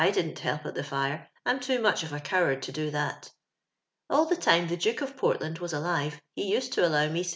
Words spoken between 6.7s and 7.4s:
to allow me 7*.